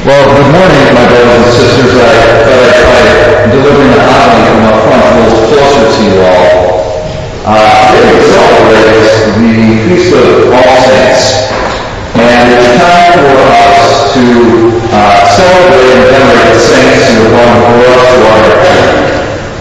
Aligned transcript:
Well, 0.00 0.32
good 0.32 0.48
morning, 0.48 0.96
my 0.96 1.04
brothers 1.12 1.44
and 1.44 1.52
sisters. 1.60 1.92
I 1.92 2.08
thought 2.40 2.56
I'd 2.56 2.72
try 2.72 3.52
delivering 3.52 3.92
the 3.92 4.00
homily 4.00 4.48
from 4.48 4.64
up 4.72 4.80
front 4.88 5.04
a 5.04 5.12
little 5.12 5.44
closer 5.44 5.84
to 5.92 6.00
you 6.08 6.16
all. 6.24 6.48
Uh, 7.44 7.92
today 7.92 8.08
we 8.08 8.24
celebrate 8.24 8.80
the 8.80 9.60
Feast 9.92 10.16
of 10.16 10.56
All 10.56 10.76
Saints. 10.88 11.52
And 12.16 12.48
it's 12.48 12.80
time 12.80 13.12
for 13.28 13.44
us 13.44 14.16
to 14.16 14.24
uh, 14.88 15.20
celebrate 15.36 15.92
and 15.92 16.04
venerate 16.08 16.48
the 16.48 16.64
saints 16.64 17.04
who 17.12 17.20
have 17.20 17.32
gone 17.36 17.60
before 17.60 17.92
us 17.92 18.08
to 18.08 18.20
our 18.24 18.40
heaven. 18.56 18.96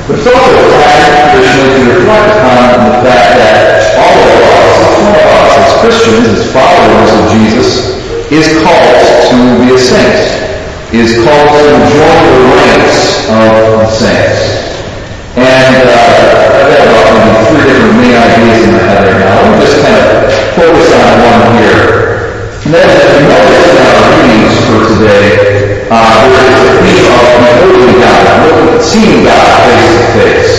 But 0.08 0.24
it's 0.24 0.28
also 0.32 0.56
time, 0.56 1.36
traditionally, 1.36 1.84
to 1.84 2.00
reflect 2.00 2.28
upon 2.40 2.64
the 2.88 2.96
fact 3.04 3.44
that 3.44 3.60
all 3.92 4.16
of 4.16 4.40
us, 4.40 4.72
one 5.04 5.16
of 5.20 5.28
us, 5.36 5.52
as 5.52 5.72
Christians, 5.84 6.32
as 6.32 6.48
followers 6.56 7.12
of 7.12 7.28
Jesus, 7.28 7.99
is 8.30 8.46
called 8.62 8.98
to 9.34 9.38
be 9.58 9.74
a 9.74 9.80
saint, 9.80 10.22
is 10.94 11.18
called 11.26 11.50
to 11.50 11.66
join 11.90 12.22
the 12.30 12.42
ranks 12.62 13.26
of 13.26 13.82
the 13.82 13.90
saints. 13.90 14.70
And 15.34 15.90
uh, 15.90 16.54
I've 16.54 16.70
got 16.70 16.86
about 16.86 17.50
three 17.50 17.66
different 17.66 17.98
main 17.98 18.14
ideas 18.14 18.70
in 18.70 18.72
my 18.78 18.86
head 18.86 19.02
right 19.02 19.18
now. 19.18 19.50
Me 19.50 19.66
just 19.66 19.82
kind 19.82 19.98
of 19.98 20.30
focus 20.54 20.94
on 20.94 21.10
one 21.26 21.58
here. 21.58 21.86
And 22.70 22.72
that 22.78 22.86
is 22.86 23.02
that 23.02 23.18
you 23.18 23.26
notice 23.34 23.66
in 23.66 23.78
our 23.82 24.02
readings 24.14 24.56
for 24.70 24.80
today, 24.94 25.26
uh, 25.90 26.22
there 26.30 26.54
is 26.54 26.62
a 26.62 26.74
theme 26.86 27.10
of 27.10 27.26
beholding 27.34 27.98
God, 27.98 28.78
seeing 28.78 29.26
God 29.26 29.50
face 29.66 29.90
to 29.90 30.06
face. 30.22 30.54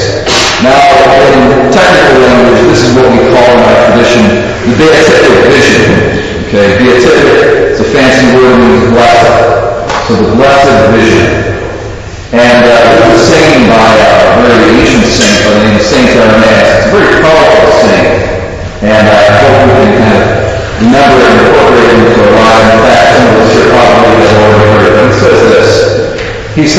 Now, 0.67 0.75
in 0.75 1.71
technical 1.71 2.19
language, 2.19 2.67
this 2.67 2.83
is 2.83 2.99
what 2.99 3.07
we 3.15 3.31
call 3.31 3.47
in 3.47 3.63
our 3.63 3.79
tradition 3.95 4.27
the 4.67 4.75
beatific 4.75 5.39
vision. 5.55 6.21
Okay, 6.51 6.83
beatific, 6.83 7.60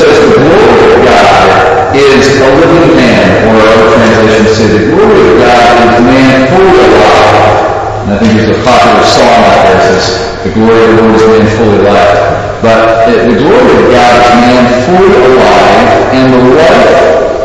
says, 0.02 0.18
the 0.18 0.34
glory 0.34 0.82
of 0.90 0.98
God 1.06 1.94
is 1.94 2.26
a 2.42 2.48
living 2.58 2.98
man, 2.98 3.46
or 3.46 3.54
other 3.62 3.86
translations 3.94 4.50
say 4.58 4.66
the 4.66 4.82
glory 4.90 5.22
of 5.22 5.38
God 5.38 5.70
is 5.86 5.94
man 6.02 6.38
fully 6.50 6.78
alive. 6.90 8.02
And 8.02 8.10
I 8.10 8.16
think 8.18 8.30
there's 8.34 8.50
a 8.50 8.60
popular 8.66 9.06
song 9.06 9.38
out 9.46 9.62
there 9.62 9.78
that 9.78 9.94
says, 9.94 10.06
the 10.42 10.50
glory 10.58 10.90
of 10.90 10.98
the 10.98 11.06
Lord 11.06 11.14
is 11.14 11.26
man 11.30 11.46
fully 11.54 11.78
alive. 11.86 12.18
But 12.62 12.80
the 13.06 13.36
glory 13.38 13.72
of 13.78 13.84
God 13.94 14.12
is 14.18 14.30
man 14.42 14.64
fully 14.90 15.14
alive, 15.22 15.86
and 16.10 16.26
the 16.34 16.42
life 16.58 16.90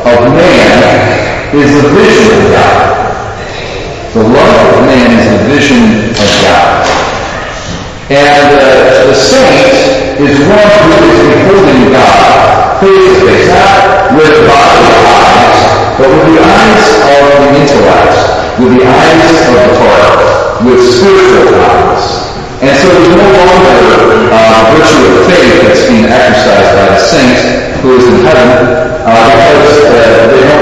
of 0.08 0.20
man 0.34 0.78
is 1.54 1.70
the 1.78 1.86
vision 1.94 2.28
of 2.34 2.44
God. 2.58 2.78
The 4.18 4.24
love 4.24 4.58
of 4.74 4.86
man 4.90 5.14
is 5.14 5.26
the 5.30 5.40
vision 5.46 6.10
of 6.10 6.30
God. 6.42 6.88
And 8.08 8.50
uh, 8.56 9.12
the 9.12 9.14
saint 9.14 9.67
is 10.18 10.42
one 10.50 10.74
who 10.82 10.98
is 11.14 11.20
beholding 11.30 11.94
God 11.94 12.82
face 12.82 13.06
to 13.06 13.26
face, 13.30 13.50
not 13.54 14.18
with 14.18 14.34
bodily 14.50 14.98
eyes, 15.14 15.62
but 15.94 16.10
with 16.10 16.26
the 16.34 16.40
eyes 16.42 16.88
of 17.06 17.22
the 17.38 17.50
intellect, 17.54 18.18
with 18.58 18.72
the 18.74 18.84
eyes 18.86 19.38
of 19.46 19.54
the 19.54 19.78
heart, 19.78 20.66
with 20.66 20.82
spiritual 20.82 21.54
eyes. 21.62 22.34
And 22.66 22.74
so 22.82 22.90
there's 22.98 23.14
no 23.14 23.30
longer 23.30 24.34
uh, 24.34 24.74
virtue 24.74 25.06
of 25.06 25.30
faith 25.30 25.62
that's 25.70 25.86
being 25.86 26.10
exercised 26.10 26.74
by 26.74 26.86
the 26.90 26.98
saint 26.98 27.38
who 27.86 28.02
is 28.02 28.06
in 28.10 28.26
heaven 28.26 28.50
uh, 29.06 29.22
because 29.22 29.86
uh, 29.86 30.34
they 30.34 30.42
don't 30.42 30.57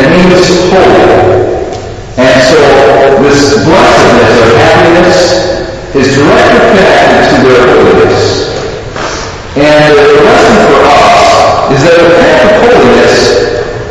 and 0.00 0.08
it 0.08 0.16
means 0.16 0.48
holy. 0.72 1.60
And 2.16 2.40
so 2.48 2.56
this 3.20 3.52
blessedness 3.64 4.32
or 4.40 4.48
happiness 4.56 5.20
is 5.92 6.16
directly 6.16 6.60
connected 6.72 7.24
to 7.28 7.36
their 7.44 7.60
holiness. 7.68 8.48
And 9.60 9.92
the 9.92 10.24
lesson 10.24 10.56
for 10.72 10.80
us 10.88 11.76
is 11.76 11.80
that 11.84 11.96
the 12.00 12.08
path 12.16 12.48
of 12.48 12.52
holiness 12.64 13.16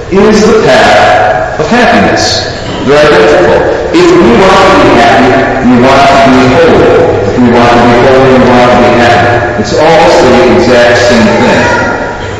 is 0.09 0.37
the 0.49 0.65
path 0.65 1.59
of 1.59 1.67
happiness. 1.69 2.57
They're. 2.89 3.69
If 3.89 4.05
we 4.05 4.31
want 4.37 4.65
to 4.65 4.77
be 4.81 4.89
happy, 5.01 5.29
we 5.65 5.81
want 5.81 6.09
to 6.09 6.25
be 6.29 6.41
holy. 6.53 6.89
If 7.25 7.37
we 7.37 7.49
want 7.53 7.73
to 7.73 7.83
be 7.85 7.97
holy, 8.05 8.33
we 8.33 8.49
want 8.49 8.69
to 8.69 8.77
be 8.81 8.91
happy. 8.97 9.61
It's 9.61 9.73
almost 9.77 10.17
the 10.25 10.55
exact 10.57 10.97
same 11.09 11.27
thing. 11.41 11.88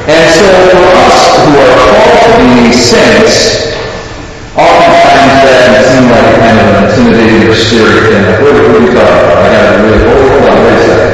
And 0.09 0.25
so 0.33 0.49
for 0.73 0.89
us 1.05 1.37
who 1.37 1.53
are 1.53 1.77
called 1.85 2.33
to 2.33 2.41
be 2.41 2.73
saints, 2.73 3.77
oftentimes 4.57 5.37
that 5.45 5.69
can 5.69 5.85
seem 5.85 6.09
like 6.09 6.33
kind 6.41 6.57
of 6.57 6.65
an 6.65 6.77
intimidating 6.81 7.45
or 7.45 7.53
scary 7.53 8.09
thing. 8.09 8.25
Like, 8.25 8.41
what, 8.41 8.57
are 8.57 8.73
you 8.73 8.89
talking 8.89 9.05
about? 9.05 9.37
I 9.37 9.47
gotta 9.53 9.85
really, 9.85 10.01
hold, 10.09 10.49
on, 10.49 10.57
wait 10.65 10.73
a 10.73 10.89
second. 10.89 11.13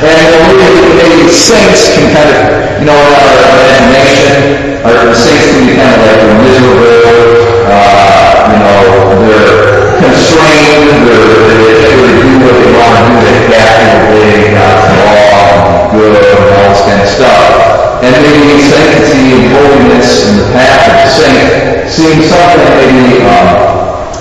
And 0.00 0.16
know, 0.32 0.56
really, 0.56 0.88
maybe 0.96 1.28
saints 1.28 1.92
can 1.92 2.08
kind 2.16 2.32
of, 2.32 2.40
you 2.80 2.86
know, 2.88 2.96
in 2.96 3.12
our 3.12 3.36
imagination, 3.60 4.88
our 4.88 5.12
saints 5.12 5.44
can 5.52 5.60
be 5.68 5.76
kind 5.76 5.92
of 5.92 6.00
like 6.00 6.20
miserable, 6.40 7.44
uh, 7.68 8.56
you 8.56 8.56
know, 8.56 8.80
they're 9.28 10.00
constrained, 10.00 11.04
they're, 11.04 11.28
they 11.44 11.76
can't 11.76 12.29
seems 21.90 22.32
something 22.32 22.64
maybe 22.80 23.20
um, 23.26 23.70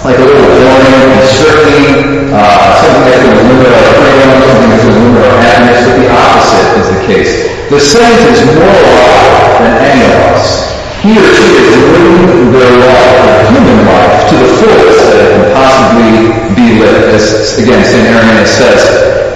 like 0.03 0.17
a 0.17 0.25
little 0.25 0.41
boring, 0.41 0.99
constricting, 1.15 2.33
uh, 2.33 2.75
something 2.81 3.03
that 3.07 3.19
can 3.23 3.35
limit 3.39 3.71
our 3.71 3.87
freedom, 3.99 4.29
something 4.43 4.69
that 4.73 4.81
can 4.83 4.93
limit 4.99 5.21
our 5.23 5.37
happiness, 5.39 5.79
but 5.87 5.95
the 5.95 6.07
opposite 6.11 6.69
is 6.81 6.87
the 6.91 7.01
case. 7.07 7.31
The 7.69 7.79
saint 7.79 8.19
is 8.35 8.41
more 8.51 8.67
alive 8.67 9.63
than 9.63 9.73
any 9.79 10.01
of 10.11 10.33
us. 10.33 10.71
He 11.05 11.15
or 11.15 11.29
she 11.31 11.47
is 11.55 11.71
living 11.77 12.51
their 12.51 12.73
life, 12.83 13.15
their 13.23 13.43
human 13.53 13.79
life, 13.87 14.27
to 14.27 14.35
the 14.35 14.49
fullest 14.59 14.99
that 15.07 15.19
it 15.23 15.29
can 15.39 15.45
possibly 15.55 16.11
be 16.57 16.83
lived. 16.83 17.15
As, 17.15 17.55
again, 17.61 17.79
St. 17.85 18.03
Irenaeus 18.03 18.51
says, 18.51 18.81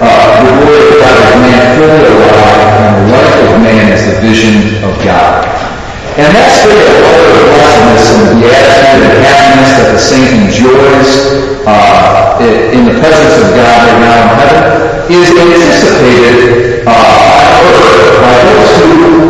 uh, 0.02 0.44
the 0.44 0.52
glory 0.60 0.84
of 0.84 1.00
God 1.00 1.14
man 1.40 1.64
fully 1.80 2.02
alive, 2.12 2.60
and 2.82 2.92
the 2.98 3.04
life 3.14 3.36
of 3.46 3.62
man 3.62 3.92
is 3.92 4.02
the 4.04 4.16
vision 4.20 4.84
of 4.84 4.92
God. 5.00 5.53
And 6.14 6.30
that's 6.30 6.62
really 6.62 6.78
a 6.78 6.94
level 7.02 7.26
of 7.26 7.58
blessedness 7.58 8.06
and 8.14 8.22
the 8.30 8.46
beatitude 8.46 9.02
and 9.02 9.18
happiness 9.26 9.70
that 9.82 9.88
the 9.90 9.98
saint 9.98 10.30
enjoys 10.46 11.10
uh, 11.66 12.38
in 12.70 12.86
the 12.86 12.94
presence 13.02 13.34
of 13.42 13.50
God 13.58 13.82
right 13.82 13.98
now 13.98 14.22
in 14.22 14.30
heaven 14.38 14.62
is 15.10 15.34
anticipated 15.34 16.86
uh, 16.86 16.94
by 18.22 18.34
those 18.46 18.70
who 18.78 19.23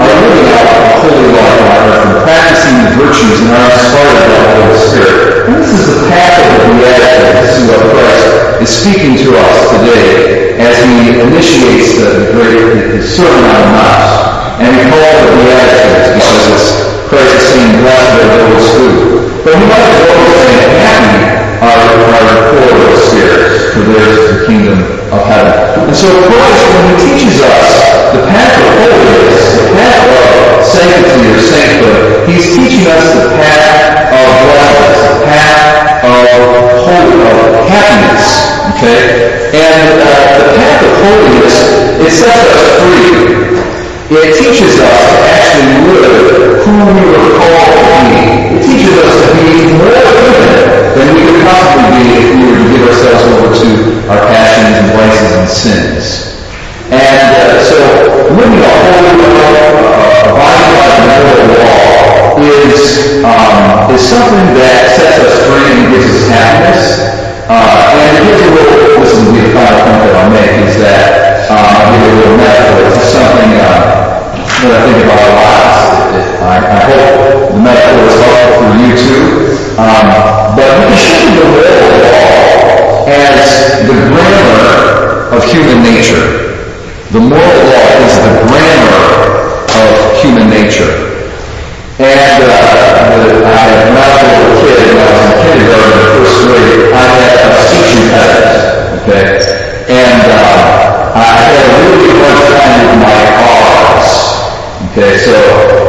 And 39.74 39.98
uh, 39.98 40.06
the 40.38 40.46
path 40.54 40.86
of 40.86 40.92
holiness, 41.02 41.56
it 41.98 42.12
sets 42.14 42.46
us 42.46 42.70
free. 42.78 43.42
It 44.14 44.38
teaches 44.38 44.78
us 44.78 44.98
to 45.02 45.18
actually 45.26 45.90
live 45.90 46.62
who 46.62 46.74
we 46.94 47.02
were 47.10 47.34
called 47.34 47.74
to 47.74 47.98
be. 48.06 48.54
It 48.54 48.62
teaches 48.62 48.94
us 49.02 49.14
to 49.18 49.34
be 49.34 49.74
more 49.74 49.90
human 49.90 50.94
than 50.94 51.06
we 51.10 51.26
could 51.26 51.42
possibly 51.42 51.90
be 51.90 52.06
if 52.22 52.26
we 52.38 52.42
were 52.46 52.58
to 52.62 52.66
give 52.70 52.86
ourselves 52.86 53.24
over 53.34 53.50
to 53.50 53.68
our 54.14 54.22
passions 54.30 54.78
and 54.78 54.88
vices 54.94 55.30
and 55.42 55.48
sins. 55.50 56.04
And 56.94 57.34
uh, 57.34 57.58
so 57.58 57.78
living 58.30 58.62
a 58.62 58.74
holy 58.78 59.26
life, 59.26 59.74
uh, 59.90 60.30
abiding 60.30 60.70
by 60.78 60.86
the 60.86 61.02
moral 61.02 61.50
law, 61.50 62.38
is, 62.38 62.78
um, 63.26 63.90
is 63.90 64.02
something 64.06 64.54
that 64.54 64.94
sets 64.94 65.18
us 65.18 65.34
free 65.50 65.66
and 65.66 65.90
gives 65.90 66.06
us 66.14 66.30
happiness. 66.30 67.10
Uh, 67.50 67.83
I'll 70.24 70.32
make, 70.32 70.56
is 70.64 70.80
that 70.80 71.52
uh, 71.52 71.52
I'll 71.52 71.92
give 71.92 72.00
a 72.00 72.16
little 72.16 72.40
metaphor. 72.40 72.80
It's 72.88 72.96
just 72.96 73.12
something 73.12 73.60
uh, 73.60 74.24
that 74.32 74.72
I 74.72 74.80
think 74.88 75.04
about 75.04 75.20
a 75.20 75.32
lot. 75.36 75.68
I, 76.48 76.54
I 76.64 76.80
hope 76.88 77.52
the 77.52 77.60
metaphor 77.60 78.08
is 78.08 78.16
helpful 78.24 78.64
for 78.64 78.72
you 78.72 78.92
too. 78.96 79.20
Um, 79.76 80.08
but 80.56 80.64
we 80.80 80.96
can 80.96 81.28
of 81.28 81.44
the 81.44 81.76
law 82.08 82.40
as 83.04 83.84
the 83.84 83.96
grammar 84.00 85.28
of 85.28 85.44
human 85.44 85.84
nature. 85.84 86.24
The 87.12 87.20
moral 87.20 87.60
law 87.68 87.88
is 88.08 88.16
the 88.16 88.32
grammar 88.48 89.04
of 89.76 89.92
human 90.24 90.48
nature. 90.48 90.88
And 92.00 92.40
uh, 92.40 93.12
the, 93.12 93.44
I 93.44 93.60
had, 93.60 93.92
when 93.92 94.00
I 94.00 94.08
a 94.08 94.40
little 94.40 94.56
kid, 94.56 94.88
when 94.88 95.04
I 95.04 95.20
was 95.20 95.36
in 95.36 95.52
kindergarten 95.52 96.00
in 96.00 96.08
first 96.16 96.36
grade, 96.48 96.80
I 96.96 97.12
had 97.12 97.36
a 97.44 97.60
speech 97.60 97.92
impediment, 98.08 98.64
okay? 99.04 99.73
And 100.04 100.20
uh, 100.28 101.16
I 101.16 101.32
had 101.32 101.56
a 101.56 101.80
really 101.80 102.12
hard 102.20 102.44
time 102.52 102.76
with 102.84 103.00
my 103.00 103.24
R's, 103.40 104.36
okay? 104.92 105.16
So, 105.16 105.32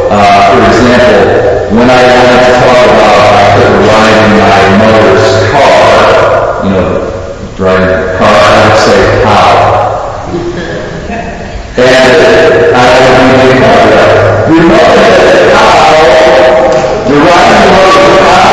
uh, 0.08 0.56
for 0.56 0.64
example, 0.72 1.76
when 1.76 1.84
I 1.84 2.00
wanted 2.00 2.40
to 2.40 2.52
talk 2.64 2.96
about 2.96 3.28
I 3.36 3.44
could 3.52 3.76
ride 3.84 4.16
in 4.24 4.32
my 4.40 4.60
mother's 4.80 5.28
car, 5.52 6.64
you 6.64 6.72
know, 6.72 6.96
driving 7.60 7.92
a 7.92 8.16
car, 8.16 8.32
I 8.32 8.56
would 8.56 8.78
say 8.80 9.00
how. 9.20 9.52
And 11.76 12.16
I 12.72 12.88
would 12.88 13.20
be 13.20 13.36
thinking 13.36 13.60
about 13.60 13.84
that. 13.92 14.48
Your 14.48 14.64
mother. 14.64 14.96
You're 17.04 17.20
riding 17.20 17.60
the 17.60 17.68
mother's 17.76 18.08
about? 18.08 18.46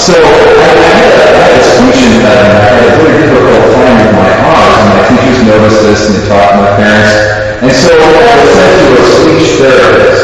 So 0.00 0.18
I, 0.18 0.66
had 0.98 1.14
a, 1.14 1.41
Had 1.82 1.90
a. 1.90 2.54
I 2.54 2.78
had 2.78 2.86
a 2.86 2.94
very 3.02 3.26
difficult 3.26 3.74
time 3.74 3.98
with 4.06 4.14
my 4.14 4.30
R's, 4.30 4.78
and 4.78 4.90
my 4.94 5.02
teachers 5.10 5.42
noticed 5.42 5.82
this, 5.82 6.00
and 6.06 6.14
they 6.14 6.22
talked 6.30 6.54
to 6.54 6.58
my 6.62 6.70
parents. 6.78 7.10
And 7.58 7.74
so 7.74 7.90
I 7.90 8.06
was 8.38 8.50
sent 8.54 8.70
to 8.70 8.86
a 8.94 9.02
speech 9.02 9.48
therapist. 9.58 10.22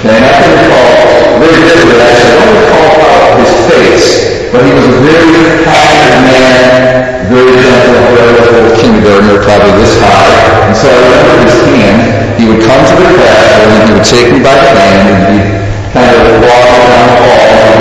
Okay, 0.00 0.16
and 0.16 0.24
I 0.24 0.32
can 0.32 0.48
recall, 0.64 1.44
very 1.44 1.60
vividly, 1.60 2.00
actually, 2.00 2.32
I 2.32 2.40
don't 2.40 2.56
recall 2.56 2.92
how 3.04 3.36
his 3.36 3.52
face, 3.68 4.08
but 4.48 4.64
he 4.64 4.72
was 4.72 4.86
a 4.88 4.96
very 5.04 5.44
kind 5.68 6.14
man, 6.24 7.28
very 7.28 7.52
gentle, 7.52 8.00
very 8.16 8.32
little 8.40 8.72
kindergartner, 8.80 9.44
probably 9.44 9.76
this 9.84 10.00
high. 10.00 10.72
And 10.72 10.76
so 10.76 10.88
I 10.88 10.96
remember 11.04 11.36
his 11.44 11.58
hand. 11.68 12.00
He 12.40 12.48
would 12.48 12.64
come 12.64 12.80
to 12.80 12.94
the 12.96 13.12
classroom, 13.12 13.76
and 13.76 13.82
he 13.84 13.92
would 13.92 14.08
take 14.08 14.32
me 14.32 14.40
by 14.40 14.56
the 14.56 14.72
hand, 14.72 15.04
and 15.04 15.20
he'd 15.36 15.48
kind 15.92 16.16
of 16.16 16.48
walk 16.48 16.64
down 16.64 17.06
the 17.12 17.20
hall, 17.28 17.73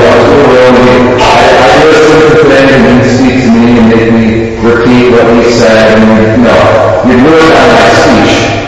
Listened 1.84 2.40
to 2.40 2.48
and 2.48 3.04
he'd 3.04 3.12
speak 3.12 3.44
to 3.44 3.52
me, 3.52 3.76
and 3.76 3.88
make 3.92 4.08
me 4.16 4.56
repeat 4.64 5.12
what 5.12 5.28
he 5.36 5.44
said, 5.52 6.00
and 6.00 6.40
know, 6.40 7.04
you'd 7.04 7.20
work 7.28 7.44
on 7.44 7.68
my 7.76 7.88
speech. 7.92 8.64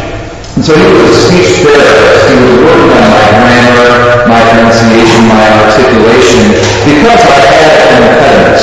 And 0.55 0.63
so 0.63 0.75
he 0.75 0.83
was 0.83 1.07
a 1.07 1.19
speech 1.23 1.63
therapist. 1.63 2.27
He 2.27 2.35
was 2.43 2.59
working 2.59 2.91
on 2.91 3.07
my 3.15 3.27
grammar, 3.39 4.27
my 4.27 4.41
pronunciation, 4.51 5.31
my 5.31 5.47
articulation, 5.63 6.43
because 6.83 7.23
I 7.23 7.39
had 7.39 7.71
an 7.87 8.03
impediment. 8.03 8.59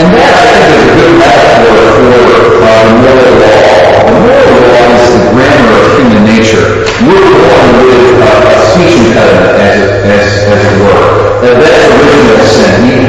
And 0.00 0.06
that, 0.16 0.32
I 0.32 0.44
think, 0.48 0.64
is 0.72 0.80
a 0.80 0.92
good 0.96 1.12
metaphor 1.20 1.76
for 2.00 2.20
uh, 2.56 2.84
moral 3.04 3.36
law. 3.36 3.60
The 4.08 4.16
moral 4.16 4.56
law 4.64 4.84
is 4.96 5.04
the 5.12 5.22
grammar 5.36 5.72
of 5.76 5.88
human 6.00 6.24
nature. 6.24 6.88
We're 7.04 7.20
born 7.20 7.68
with 7.84 8.16
uh, 8.16 8.48
a 8.48 8.56
speech 8.72 8.96
impediment, 8.96 9.60
as 9.60 9.76
it, 9.76 9.92
as, 10.08 10.28
as 10.48 10.60
it 10.64 10.76
were. 10.80 11.04
And 11.44 11.56
that's 11.60 11.84
original 12.00 12.40
sin. 12.48 12.99